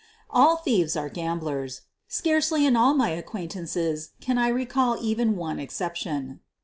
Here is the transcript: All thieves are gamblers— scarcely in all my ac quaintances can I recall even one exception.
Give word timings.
All 0.31 0.55
thieves 0.55 0.95
are 0.95 1.09
gamblers— 1.09 1.81
scarcely 2.07 2.65
in 2.65 2.75
all 2.75 2.95
my 2.95 3.13
ac 3.13 3.21
quaintances 3.21 4.13
can 4.19 4.39
I 4.39 4.47
recall 4.47 4.97
even 4.99 5.35
one 5.35 5.59
exception. 5.59 6.39